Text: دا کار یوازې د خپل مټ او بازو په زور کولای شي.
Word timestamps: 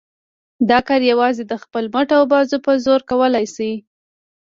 دا 0.69 0.79
کار 0.87 1.01
یوازې 1.11 1.43
د 1.47 1.53
خپل 1.63 1.83
مټ 1.93 2.09
او 2.17 2.23
بازو 2.31 2.57
په 2.65 2.71
زور 2.85 3.01
کولای 3.09 3.45
شي. 3.55 3.71